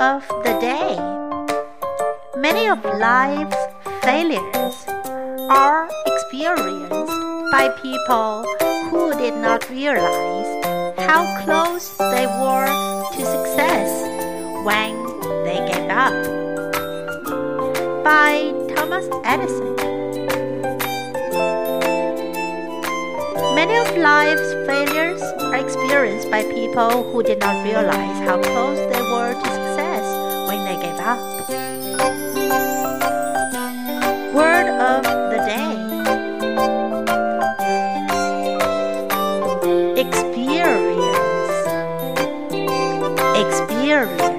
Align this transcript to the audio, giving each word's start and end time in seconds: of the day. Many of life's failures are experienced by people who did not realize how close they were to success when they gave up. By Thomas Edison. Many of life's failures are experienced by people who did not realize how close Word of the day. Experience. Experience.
of 0.00 0.26
the 0.44 0.58
day. 0.60 0.96
Many 2.36 2.68
of 2.68 2.84
life's 2.84 3.56
failures 4.02 4.84
are 5.50 5.88
experienced 6.06 7.12
by 7.52 7.68
people 7.80 8.44
who 8.90 9.14
did 9.18 9.34
not 9.34 9.68
realize 9.70 10.64
how 10.98 11.22
close 11.44 11.96
they 11.96 12.26
were 12.26 12.66
to 13.12 13.24
success 13.24 13.90
when 14.64 14.94
they 15.44 15.58
gave 15.70 15.90
up. 15.90 16.12
By 18.04 18.52
Thomas 18.74 19.06
Edison. 19.24 19.76
Many 23.54 23.76
of 23.76 23.96
life's 23.96 24.52
failures 24.66 25.22
are 25.22 25.56
experienced 25.56 26.30
by 26.30 26.42
people 26.44 27.10
who 27.12 27.22
did 27.22 27.40
not 27.40 27.64
realize 27.64 28.18
how 28.20 28.40
close 28.40 28.87
Word 34.34 34.68
of 34.68 35.02
the 35.30 35.38
day. 35.46 35.72
Experience. 39.96 41.08
Experience. 43.38 44.37